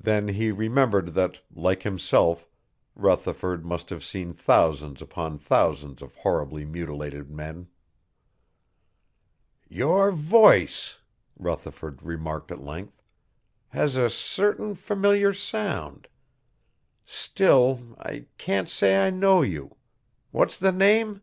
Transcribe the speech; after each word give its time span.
Then 0.00 0.28
he 0.28 0.50
remembered 0.50 1.08
that, 1.08 1.42
like 1.54 1.82
himself, 1.82 2.48
Rutherford 2.94 3.62
must 3.62 3.90
have 3.90 4.02
seen 4.02 4.32
thousands 4.32 5.02
upon 5.02 5.36
thousands 5.38 6.00
of 6.00 6.14
horribly 6.14 6.64
mutilated 6.64 7.30
men. 7.30 7.68
"Your 9.68 10.12
voice," 10.12 10.96
Rutherford 11.38 12.02
remarked 12.02 12.50
at 12.50 12.64
length, 12.64 13.02
"has 13.68 13.96
a 13.96 14.08
certain 14.08 14.74
familiar 14.74 15.34
sound. 15.34 16.08
Still, 17.04 17.96
I 17.98 18.24
can't 18.38 18.70
say 18.70 18.96
I 19.06 19.10
know 19.10 19.42
you. 19.42 19.76
What's 20.30 20.56
the 20.56 20.72
name?" 20.72 21.20